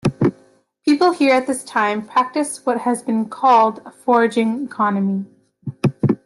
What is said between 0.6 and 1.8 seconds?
People here at this